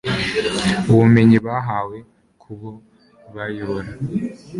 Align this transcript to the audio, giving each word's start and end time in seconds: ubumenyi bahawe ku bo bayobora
ubumenyi 0.91 1.37
bahawe 1.45 1.97
ku 2.41 2.51
bo 2.59 2.71
bayobora 3.35 3.89